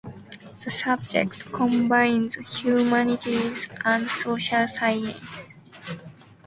[0.63, 5.45] The subject combines humanities and social sciences.